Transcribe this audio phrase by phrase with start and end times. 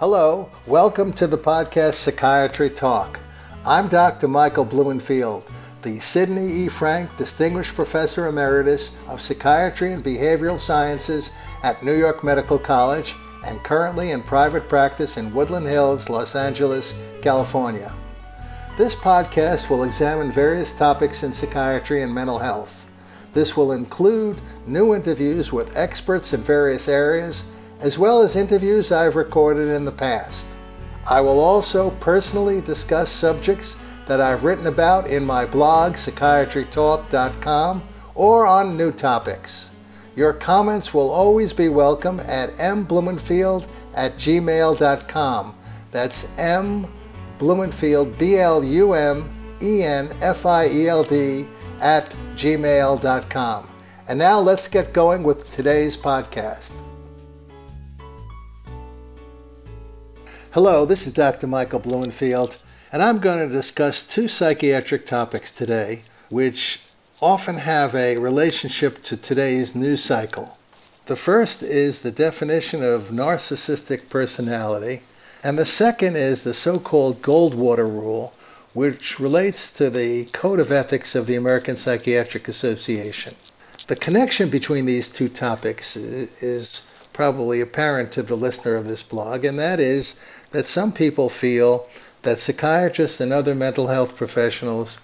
[0.00, 3.18] Hello, welcome to the podcast Psychiatry Talk.
[3.66, 4.28] I'm Dr.
[4.28, 5.50] Michael Blumenfield,
[5.82, 6.68] the Sidney E.
[6.68, 11.32] Frank Distinguished Professor Emeritus of Psychiatry and Behavioral Sciences
[11.64, 16.94] at New York Medical College and currently in private practice in Woodland Hills, Los Angeles,
[17.20, 17.92] California.
[18.76, 22.86] This podcast will examine various topics in psychiatry and mental health.
[23.34, 27.42] This will include new interviews with experts in various areas
[27.80, 30.46] as well as interviews I've recorded in the past.
[31.08, 37.82] I will also personally discuss subjects that I've written about in my blog, psychiatrytalk.com,
[38.14, 39.70] or on new topics.
[40.16, 45.54] Your comments will always be welcome at mblumenfield at gmail.com.
[45.92, 46.92] That's M
[47.38, 51.46] Blumenfield, B L U M E N F I E L D,
[51.80, 53.68] at gmail.com.
[54.08, 56.87] And now let's get going with today's podcast.
[60.52, 61.46] Hello, this is Dr.
[61.46, 62.56] Michael Blumenfield,
[62.90, 66.80] and I'm going to discuss two psychiatric topics today, which
[67.20, 70.56] often have a relationship to today's news cycle.
[71.04, 75.02] The first is the definition of narcissistic personality,
[75.44, 78.32] and the second is the so called Goldwater Rule,
[78.72, 83.34] which relates to the Code of Ethics of the American Psychiatric Association.
[83.86, 86.87] The connection between these two topics is
[87.18, 90.14] probably apparent to the listener of this blog, and that is
[90.52, 91.84] that some people feel
[92.22, 95.00] that psychiatrists and other mental health professionals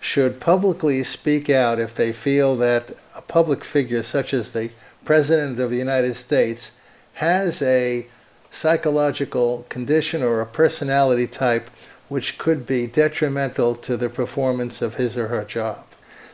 [0.00, 4.72] should publicly speak out if they feel that a public figure such as the
[5.04, 6.72] President of the United States
[7.14, 8.08] has a
[8.50, 11.70] psychological condition or a personality type
[12.08, 15.86] which could be detrimental to the performance of his or her job.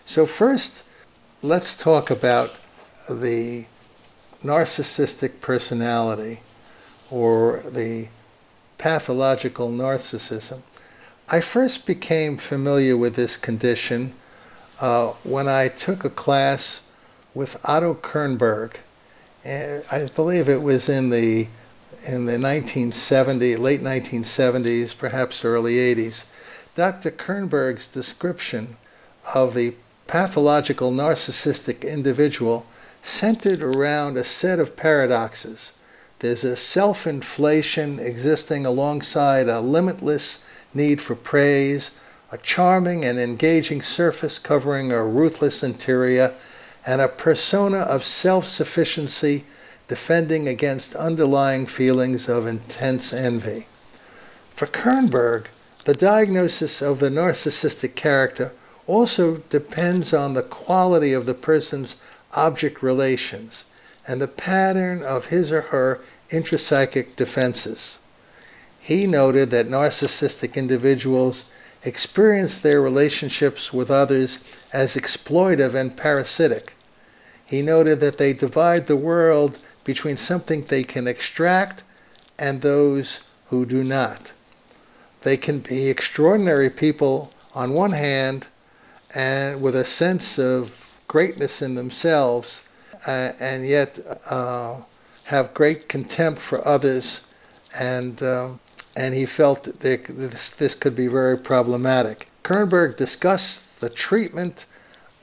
[0.06, 0.84] So, first,
[1.42, 2.56] let's talk about
[3.10, 3.66] the
[4.42, 6.40] narcissistic personality
[7.10, 8.08] or the
[8.76, 10.60] pathological narcissism.
[11.30, 14.14] I first became familiar with this condition
[14.80, 16.82] uh, when I took a class
[17.34, 18.76] with Otto Kernberg.
[19.44, 21.48] And I believe it was in the
[22.06, 26.24] in the 1970s, late 1970s, perhaps early 80s.
[26.76, 27.10] Dr.
[27.10, 28.76] Kernberg's description
[29.34, 29.74] of the
[30.06, 32.66] pathological narcissistic individual
[33.08, 35.72] centered around a set of paradoxes.
[36.18, 41.98] There's a self inflation existing alongside a limitless need for praise,
[42.30, 46.34] a charming and engaging surface covering a ruthless interior,
[46.86, 49.44] and a persona of self sufficiency
[49.86, 53.66] defending against underlying feelings of intense envy.
[54.50, 55.46] For Kernberg,
[55.84, 58.52] the diagnosis of the narcissistic character
[58.86, 61.96] also depends on the quality of the person's
[62.34, 63.64] object relations
[64.06, 66.00] and the pattern of his or her
[66.30, 68.00] intrapsychic defenses.
[68.80, 71.50] He noted that narcissistic individuals
[71.84, 76.74] experience their relationships with others as exploitive and parasitic.
[77.44, 81.84] He noted that they divide the world between something they can extract
[82.38, 84.32] and those who do not.
[85.22, 88.48] They can be extraordinary people on one hand
[89.14, 90.77] and with a sense of
[91.08, 92.68] greatness in themselves
[93.06, 93.98] uh, and yet
[94.30, 94.82] uh,
[95.26, 97.26] have great contempt for others.
[97.78, 98.50] And, uh,
[98.96, 102.28] and he felt that this, this could be very problematic.
[102.44, 104.66] Kernberg discussed the treatment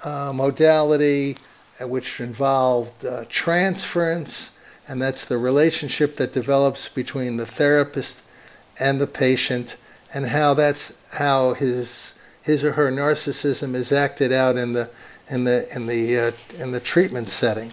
[0.04, 1.38] uh, modality,
[1.82, 4.52] uh, which involved uh, transference,
[4.88, 8.24] and that's the relationship that develops between the therapist
[8.80, 9.78] and the patient,
[10.14, 12.14] and how that's how his
[12.44, 14.90] his or her narcissism is acted out in the
[15.30, 16.32] in the in the uh,
[16.62, 17.72] in the treatment setting.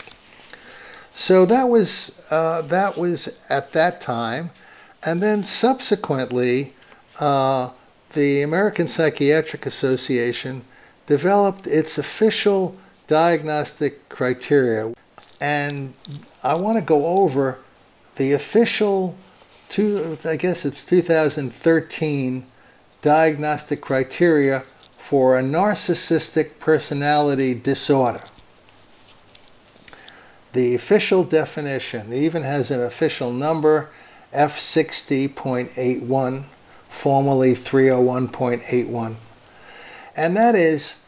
[1.14, 4.50] So that was uh, that was at that time,
[5.04, 6.72] and then subsequently,
[7.20, 7.70] uh,
[8.10, 10.64] the American Psychiatric Association
[11.06, 12.76] developed its official
[13.06, 14.94] diagnostic criteria,
[15.40, 15.92] and
[16.42, 17.58] I want to go over
[18.16, 19.16] the official,
[19.68, 22.46] two, I guess it's 2013
[23.02, 24.62] diagnostic criteria
[25.02, 28.22] for a narcissistic personality disorder.
[30.52, 33.90] The official definition even has an official number
[34.32, 36.44] F60.81,
[36.88, 39.16] formerly 301.81.
[40.16, 40.98] And that is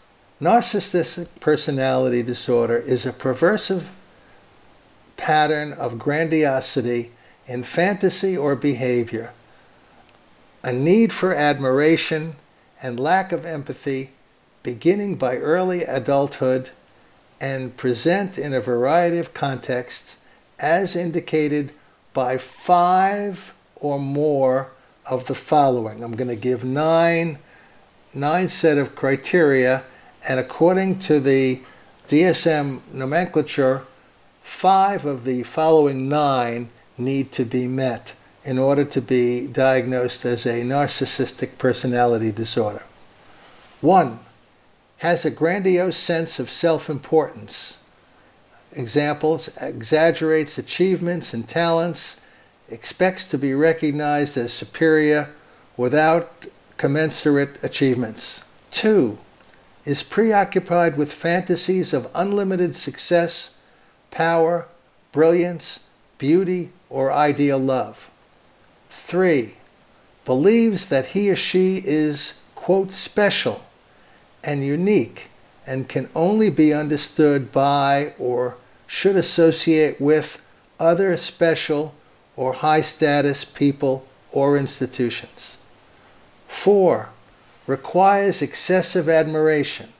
[0.41, 3.93] narcissistic personality disorder is a perversive
[5.17, 7.13] pattern of grandiosity
[7.47, 9.33] in fantasy or behavior,
[10.65, 12.35] a need for admiration
[12.85, 14.11] and lack of empathy
[14.63, 16.69] beginning by early adulthood
[17.41, 20.19] and present in a variety of contexts
[20.61, 21.73] as indicated
[22.13, 24.71] by five or more
[25.07, 26.05] of the following.
[26.05, 27.39] I'm going to give nine,
[28.13, 29.83] nine set of criteria,
[30.29, 31.63] and according to the
[32.07, 33.85] DSM nomenclature,
[34.43, 38.15] five of the following nine need to be met
[38.45, 42.83] in order to be diagnosed as a narcissistic personality disorder.
[43.81, 44.21] One,
[44.99, 47.79] has a grandiose sense of self importance.
[48.73, 52.21] Examples exaggerates achievements and talents,
[52.69, 55.31] expects to be recognized as superior
[55.77, 56.47] without
[56.77, 58.45] commensurate achievements.
[58.71, 59.19] Two,
[59.85, 63.59] is preoccupied with fantasies of unlimited success,
[64.11, 64.67] power,
[65.13, 65.81] brilliance,
[66.17, 68.11] beauty, or ideal love.
[68.97, 69.57] Three,
[70.25, 73.65] believes that he or she is, quote, special
[74.43, 75.31] and unique
[75.67, 78.57] and can only be understood by or
[78.87, 80.43] should associate with
[80.79, 81.95] other special
[82.37, 85.59] or high status people or institutions.
[86.47, 87.11] Four,
[87.67, 89.93] requires excessive admiration.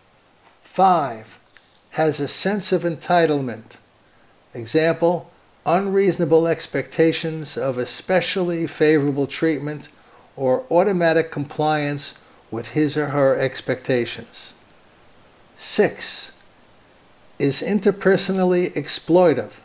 [0.63, 1.39] Five,
[1.91, 3.79] has a sense of entitlement.
[4.55, 5.31] Example,
[5.67, 9.89] unreasonable expectations of especially favorable treatment
[10.37, 12.19] or automatic compliance
[12.51, 14.55] with his or her expectations.
[15.57, 16.33] Six,
[17.39, 19.61] is interpersonally exploitive.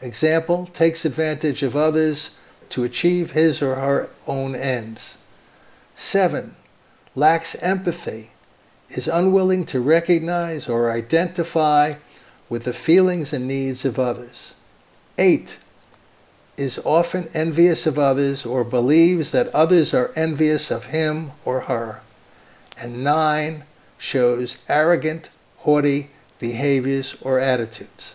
[0.00, 2.38] Example, takes advantage of others
[2.70, 5.18] to achieve his or her own ends.
[5.94, 6.56] Seven,
[7.14, 8.30] lacks empathy,
[8.88, 11.94] is unwilling to recognize or identify
[12.48, 14.54] with the feelings and needs of others.
[15.20, 15.58] 8.
[16.56, 22.02] Is often envious of others or believes that others are envious of him or her.
[22.82, 23.64] And 9.
[23.98, 28.14] Shows arrogant, haughty behaviors or attitudes.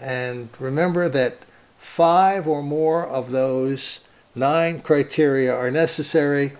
[0.00, 1.46] And remember that
[1.78, 4.00] five or more of those
[4.34, 6.52] nine criteria are necessary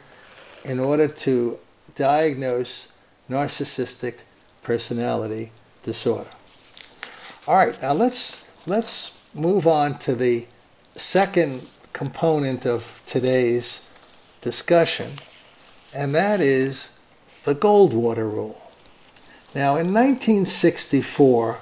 [0.64, 1.58] in order to
[1.94, 2.92] diagnose
[3.28, 4.14] narcissistic
[4.62, 5.52] personality
[5.82, 6.30] disorder.
[7.46, 10.46] All right, now let's let's move on to the
[10.94, 13.90] second component of today's
[14.40, 15.10] discussion,
[15.94, 16.90] and that is
[17.44, 18.60] the Goldwater rule.
[19.54, 21.58] Now, in 1964,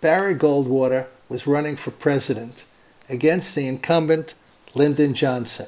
[0.00, 2.64] Barry Goldwater was running for president
[3.08, 4.34] against the incumbent
[4.74, 5.66] Lyndon Johnson.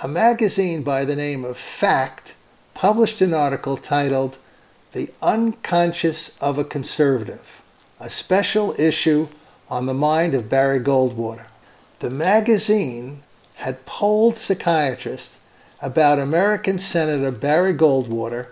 [0.00, 2.34] A magazine by the name of Fact
[2.74, 4.38] published an article titled
[4.92, 7.62] The Unconscious of a Conservative,
[8.00, 9.28] a special issue
[9.68, 11.46] on the mind of Barry Goldwater.
[12.00, 13.22] The magazine
[13.56, 15.38] had polled psychiatrists
[15.80, 18.48] about American Senator Barry Goldwater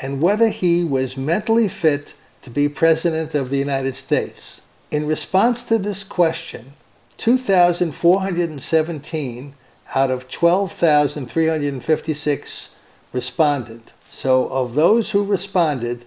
[0.00, 4.60] and whether he was mentally fit to be President of the United States.
[4.90, 6.74] In response to this question,
[7.18, 9.54] 2,417
[9.94, 12.74] out of 12,356
[13.12, 13.92] responded.
[14.10, 16.04] So, of those who responded,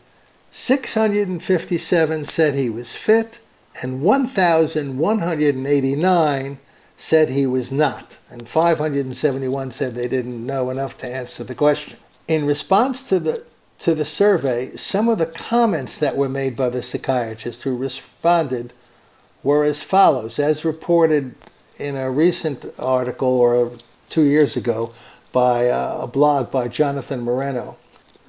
[0.52, 3.40] 657 said he was fit,
[3.82, 6.60] and 1,189
[6.98, 11.98] said he was not, and 571 said they didn't know enough to answer the question.
[12.28, 13.46] In response to the
[13.80, 18.74] to the survey, some of the comments that were made by the psychiatrist who responded
[19.42, 21.34] were as follows, as reported
[21.78, 23.72] in a recent article or
[24.10, 24.94] two years ago
[25.32, 27.78] by uh, a blog by Jonathan Moreno.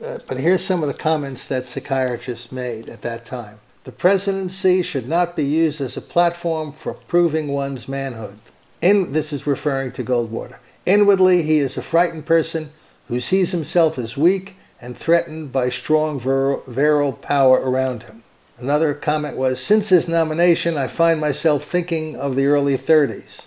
[0.05, 3.59] Uh, but here's some of the comments that psychiatrists made at that time.
[3.85, 8.39] The presidency should not be used as a platform for proving one's manhood.
[8.83, 10.59] In, this is referring to Goldwater.
[10.85, 12.73] Inwardly, he is a frightened person
[13.09, 18.23] who sees himself as weak and threatened by strong virile power around him.
[18.59, 23.47] Another comment was Since his nomination, I find myself thinking of the early 30s.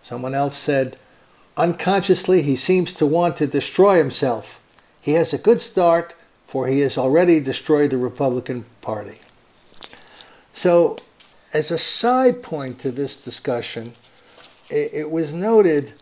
[0.00, 0.96] Someone else said,
[1.58, 4.62] Unconsciously, he seems to want to destroy himself.
[5.02, 6.14] He has a good start,
[6.46, 9.18] for he has already destroyed the Republican Party.
[10.52, 10.96] So,
[11.52, 13.92] as a side point to this discussion,
[14.68, 15.92] it, it was noted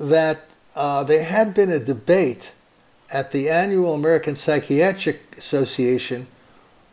[0.00, 0.40] that
[0.74, 2.54] uh, there had been a debate
[3.12, 6.26] at the annual American Psychiatric Association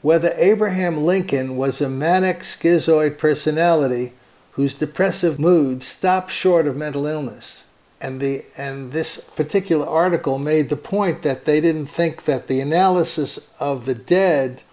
[0.03, 4.11] whether Abraham Lincoln was a manic schizoid personality
[4.51, 7.63] whose depressive mood stopped short of mental illness.
[8.01, 12.59] And, the, and this particular article made the point that they didn't think that the
[12.59, 14.63] analysis of the dead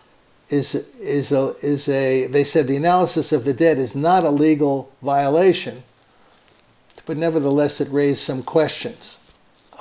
[0.51, 4.31] is, is, a, is a, they said the analysis of the dead is not a
[4.31, 5.83] legal violation,
[7.07, 9.19] but nevertheless it raised some questions.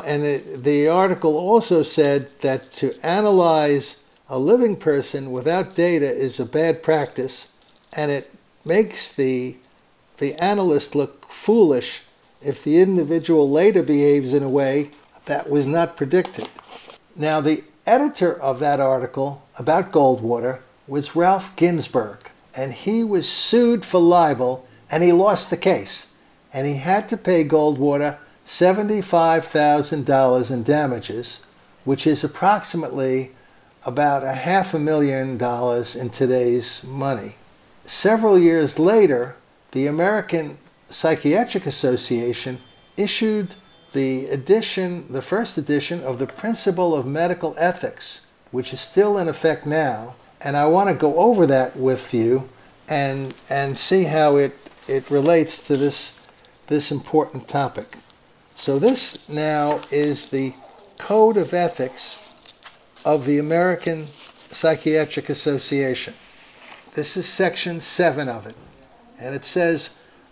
[0.05, 3.97] And it, the article also said that to analyze
[4.29, 7.51] a living person without data is a bad practice,
[7.97, 8.31] and it
[8.63, 9.57] makes the,
[10.17, 12.03] the analyst look foolish
[12.41, 14.91] if the individual later behaves in a way
[15.25, 16.47] that was not predicted.
[17.15, 22.21] Now, the editor of that article about Goldwater was Ralph Ginzburg,
[22.55, 26.07] and he was sued for libel and he lost the case.
[26.51, 31.43] And he had to pay Goldwater $75,000 in damages,
[31.85, 33.31] which is approximately
[33.85, 37.35] about a half a million dollars in today's money.
[37.83, 39.35] Several years later,
[39.71, 40.57] the American
[40.89, 42.59] Psychiatric Association
[42.97, 43.55] issued
[43.93, 49.27] the edition, the first edition of the Principle of Medical Ethics, which is still in
[49.27, 52.49] effect now, and I want to go over that with you
[52.87, 56.19] and and see how it it relates to this
[56.67, 57.97] this important topic.
[58.55, 60.53] So this now is the
[60.97, 62.19] Code of Ethics
[63.05, 66.13] of the American Psychiatric Association.
[66.95, 68.55] This is section 7 of it.
[69.19, 69.91] And it says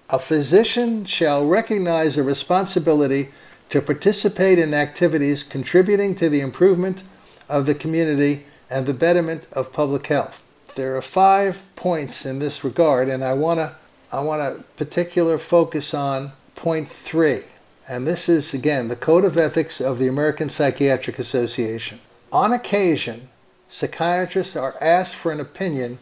[0.10, 3.30] a physician shall recognize a responsibility
[3.70, 7.04] to participate in activities contributing to the improvement
[7.50, 10.44] of the community and the betterment of public health.
[10.76, 13.76] There are five points in this regard, and I want to
[14.12, 17.42] I want to particular focus on point three.
[17.90, 22.00] And this is again the Code of Ethics of the American Psychiatric Association.
[22.32, 23.30] On occasion,
[23.68, 25.98] psychiatrists are asked for an opinion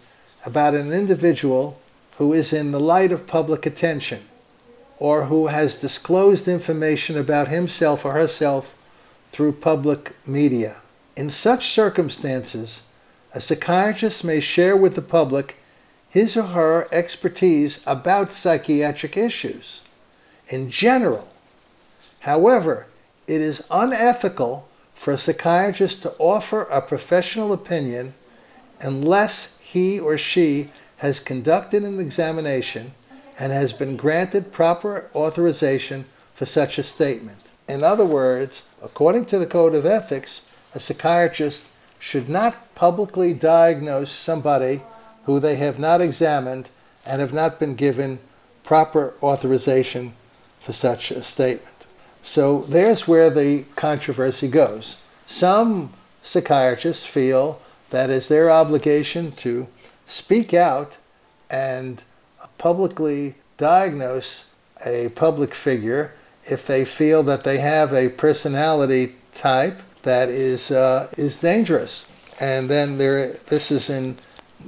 [0.46, 1.80] about an individual
[2.18, 4.22] who is in the light of public attention
[4.98, 8.74] or who has disclosed information about himself or herself
[9.32, 10.78] through public media.
[11.16, 12.82] In such circumstances,
[13.34, 15.58] a psychiatrist may share with the public
[16.10, 19.84] his or her expertise about psychiatric issues
[20.48, 21.28] in general.
[22.22, 22.88] However,
[23.28, 28.14] it is unethical for a psychiatrist to offer a professional opinion
[28.82, 32.94] unless he or she has conducted an examination
[33.40, 37.44] and has been granted proper authorization for such a statement.
[37.68, 40.42] In other words, according to the Code of Ethics,
[40.76, 44.82] a psychiatrist should not publicly diagnose somebody
[45.24, 46.70] who they have not examined
[47.06, 48.20] and have not been given
[48.64, 50.14] proper authorization
[50.60, 51.88] for such a statement.
[52.22, 55.04] So there's where the controversy goes.
[55.26, 59.68] Some psychiatrists feel that it's their obligation to
[60.06, 60.98] speak out
[61.50, 62.04] and
[62.58, 64.54] publicly diagnose
[64.86, 66.14] a public figure
[66.44, 72.08] if they feel that they have a personality type that is uh, is dangerous.
[72.40, 74.18] And then there, this is in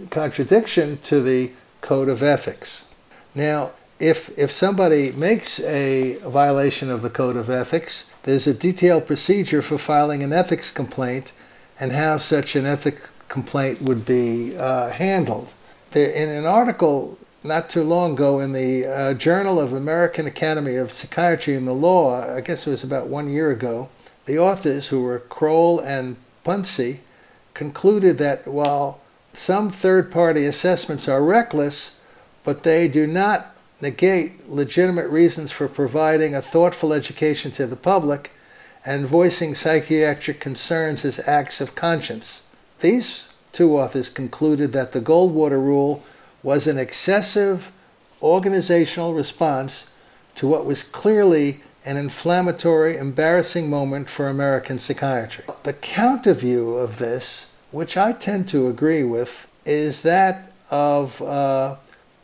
[0.09, 1.51] contradiction to the
[1.81, 2.87] code of ethics.
[3.33, 9.07] Now, if if somebody makes a violation of the code of ethics, there's a detailed
[9.07, 11.31] procedure for filing an ethics complaint
[11.79, 15.53] and how such an ethics complaint would be uh, handled.
[15.91, 20.75] There, in an article not too long ago in the uh, Journal of American Academy
[20.75, 23.89] of Psychiatry and the Law, I guess it was about one year ago,
[24.27, 26.99] the authors, who were Kroll and Pouncey,
[27.55, 29.01] concluded that while
[29.33, 31.99] some third party assessments are reckless,
[32.43, 38.31] but they do not negate legitimate reasons for providing a thoughtful education to the public
[38.85, 42.43] and voicing psychiatric concerns as acts of conscience.
[42.79, 46.03] These two authors concluded that the Goldwater Rule
[46.43, 47.71] was an excessive
[48.21, 49.89] organizational response
[50.35, 55.45] to what was clearly an inflammatory, embarrassing moment for American psychiatry.
[55.63, 61.77] The counter view of this, which I tend to agree with, is that of uh,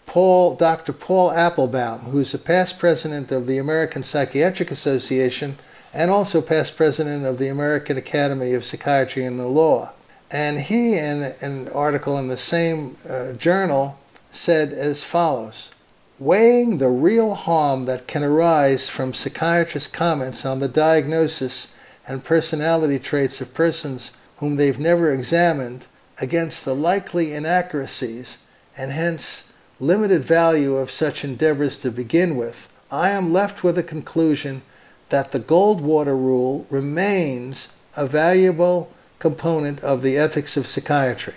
[0.05, 0.91] Paul, Dr.
[0.91, 5.55] Paul Appelbaum, who's a past president of the American Psychiatric Association
[5.93, 9.93] and also past president of the American Academy of Psychiatry and the Law.
[10.29, 13.97] And he, in an article in the same uh, journal,
[14.29, 15.72] said as follows
[16.19, 21.73] Weighing the real harm that can arise from psychiatrists' comments on the diagnosis
[22.07, 25.87] and personality traits of persons whom they've never examined
[26.19, 28.37] against the likely inaccuracies
[28.77, 33.83] and hence limited value of such endeavors to begin with, I am left with a
[33.83, 34.61] conclusion
[35.09, 41.35] that the Goldwater Rule remains a valuable component of the ethics of psychiatry.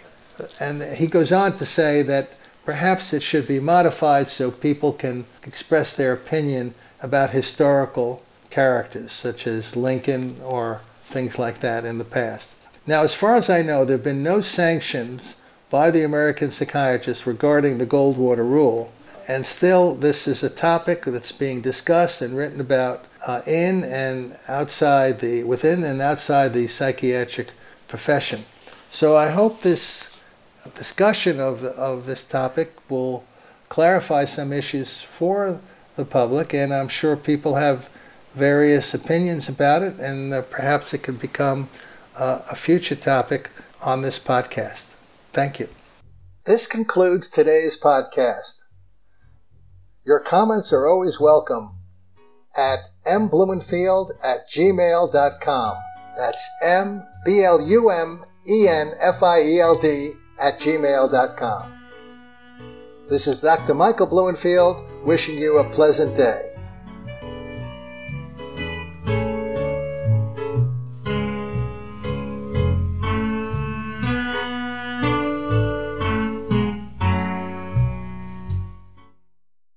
[0.60, 2.35] And he goes on to say that
[2.66, 9.46] perhaps it should be modified so people can express their opinion about historical characters, such
[9.46, 12.68] as Lincoln or things like that in the past.
[12.86, 15.36] Now, as far as I know, there have been no sanctions
[15.70, 18.92] by the American psychiatrists regarding the Goldwater Rule,
[19.28, 24.36] and still this is a topic that's being discussed and written about uh, in and
[24.48, 27.48] outside the within and outside the psychiatric
[27.88, 28.40] profession.
[28.90, 30.15] So I hope this
[30.74, 33.24] discussion of of this topic will
[33.68, 35.60] clarify some issues for
[35.96, 37.90] the public, and I'm sure people have
[38.34, 41.68] various opinions about it, and uh, perhaps it could become
[42.16, 43.50] uh, a future topic
[43.84, 44.94] on this podcast.
[45.32, 45.68] Thank you.
[46.44, 48.64] This concludes today's podcast.
[50.04, 51.80] Your comments are always welcome
[52.56, 55.76] at mblumenfield at gmail.com.
[56.16, 61.72] That's M B L U M E N F I E L D at gmail.com.
[63.08, 63.74] This is Dr.
[63.74, 66.55] Michael Blumenfield wishing you a pleasant day.